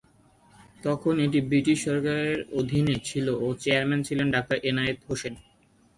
তখন 0.83 1.13
এটি 1.25 1.39
ব্রিটিশ 1.49 1.77
সরকারের 1.87 2.37
অধীনে 2.59 2.95
ছিল 3.07 3.27
ও 3.43 3.47
চেয়ারম্যান 3.61 4.01
ছিলেন 4.07 4.27
ডাক্তার 4.35 4.57
এনায়েত 4.69 4.99
হোসেন। 5.07 5.33